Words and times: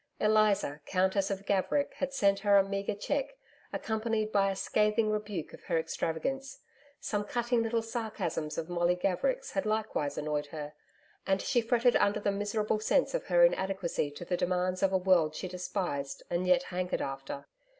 Eliza 0.19 0.81
Countess 0.87 1.29
of 1.29 1.45
Gaverick 1.45 1.93
had 1.97 2.11
sent 2.11 2.39
her 2.39 2.57
a 2.57 2.63
meagre 2.67 2.95
cheque, 2.95 3.37
accompanied 3.71 4.31
by 4.31 4.49
a 4.49 4.55
scathing 4.55 5.11
rebuke 5.11 5.53
of 5.53 5.65
her 5.65 5.77
extravagance. 5.77 6.61
Some 6.99 7.23
cutting 7.23 7.61
little 7.61 7.83
sarcasms 7.83 8.57
of 8.57 8.67
Molly 8.67 8.95
Gaverick's 8.95 9.51
had 9.51 9.63
likewise 9.67 10.17
annoyed 10.17 10.47
her, 10.47 10.73
and 11.27 11.39
she 11.39 11.61
fretted 11.61 11.95
under 11.97 12.19
the 12.19 12.31
miserable 12.31 12.79
sense 12.79 13.13
of 13.13 13.27
her 13.27 13.45
inadequacy 13.45 14.09
to 14.09 14.25
the 14.25 14.37
demands 14.37 14.81
of 14.81 14.91
a 14.91 14.97
world 14.97 15.35
she 15.35 15.47
despised 15.47 16.23
and 16.31 16.47
yet 16.47 16.63
hankered 16.73 17.03
after. 17.03 17.45